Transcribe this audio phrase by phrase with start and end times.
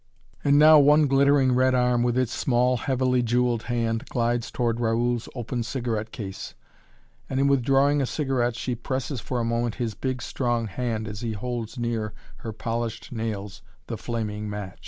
[0.43, 5.29] And now one glittering, red arm with its small, heavily jeweled hand glides toward Raoul's
[5.35, 6.55] open cigarette case,
[7.29, 11.21] and in withdrawing a cigarette she presses for a moment his big, strong hand as
[11.21, 14.79] he holds near her polished nails the flaming match.